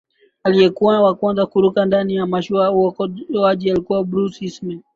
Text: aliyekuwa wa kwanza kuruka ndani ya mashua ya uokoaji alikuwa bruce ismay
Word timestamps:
aliyekuwa 0.43 1.01
wa 1.01 1.15
kwanza 1.15 1.45
kuruka 1.45 1.85
ndani 1.85 2.15
ya 2.15 2.25
mashua 2.27 2.63
ya 2.63 2.71
uokoaji 2.71 3.71
alikuwa 3.71 4.03
bruce 4.03 4.45
ismay 4.45 4.79